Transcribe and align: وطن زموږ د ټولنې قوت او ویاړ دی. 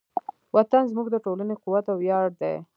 وطن 0.55 0.83
زموږ 0.91 1.07
د 1.11 1.15
ټولنې 1.25 1.55
قوت 1.61 1.85
او 1.91 1.97
ویاړ 2.01 2.27
دی. 2.41 2.55